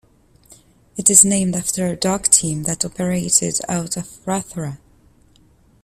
[0.97, 4.79] It is named after a dog team that operated out of Rothera.